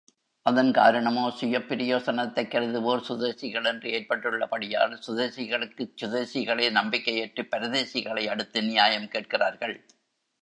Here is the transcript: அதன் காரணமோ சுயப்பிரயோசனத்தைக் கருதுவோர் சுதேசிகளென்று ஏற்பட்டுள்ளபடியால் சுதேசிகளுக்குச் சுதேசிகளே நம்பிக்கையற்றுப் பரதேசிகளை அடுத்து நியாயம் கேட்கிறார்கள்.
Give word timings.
அதன் 0.45 0.71
காரணமோ 0.71 1.29
சுயப்பிரயோசனத்தைக் 1.29 2.49
கருதுவோர் 2.51 3.03
சுதேசிகளென்று 3.09 3.89
ஏற்பட்டுள்ளபடியால் 3.89 4.95
சுதேசிகளுக்குச் 5.07 5.93
சுதேசிகளே 6.01 6.69
நம்பிக்கையற்றுப் 6.71 7.51
பரதேசிகளை 7.55 8.27
அடுத்து 8.27 8.61
நியாயம் 8.61 9.07
கேட்கிறார்கள். 9.07 9.75